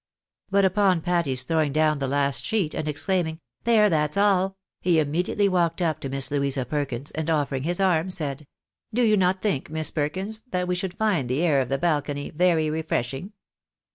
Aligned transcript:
But 0.49 0.65
upon 0.65 1.01
Patty's 1.01 1.43
throwing 1.43 1.71
down 1.71 1.99
the 1.99 2.07
last 2.07 2.43
sheet, 2.43 2.73
and 2.73 2.87
exclaiming," 2.87 3.39
There, 3.65 3.87
that's 3.87 4.17
all!'' 4.17 4.57
he 4.81 4.97
immediately 4.97 5.47
walked 5.47 5.79
up 5.79 5.99
to 5.99 6.09
Miss 6.09 6.31
Louisa 6.31 6.65
Perkins, 6.65 7.11
and 7.11 7.29
offering 7.29 7.61
his 7.61 7.79
arm, 7.79 8.09
said 8.09 8.47
—"Do 8.95 9.03
you 9.03 9.15
not 9.15 9.43
think. 9.43 9.69
Miss 9.69 9.91
Perkins, 9.91 10.39
that 10.49 10.67
we 10.67 10.73
should 10.73 10.95
find 10.97 11.29
the 11.29 11.43
air 11.43 11.61
of 11.61 11.69
the 11.69 11.77
balcony 11.77 12.31
very 12.31 12.67
refreshing 12.71 13.33